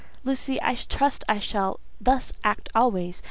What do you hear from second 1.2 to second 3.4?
I shall thus act always.